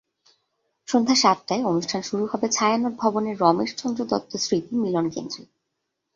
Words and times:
সন্ধ্যা 0.87 1.15
সাতটায় 1.15 1.63
অনুষ্ঠান 1.65 2.01
শুরু 2.01 2.23
হবে 2.25 2.47
ছায়ানট 2.49 2.93
ভবনের 2.97 3.35
রমেশচন্দ্র 3.39 4.01
দত্ত 4.05 4.31
স্মৃতি 4.37 4.73
মিলনকেন্দ্রে। 4.75 5.43